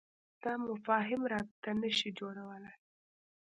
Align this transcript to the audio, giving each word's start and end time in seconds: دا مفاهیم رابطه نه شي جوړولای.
دا 0.43 0.53
مفاهیم 0.67 1.21
رابطه 1.33 1.71
نه 1.81 1.89
شي 1.97 2.09
جوړولای. 2.19 2.77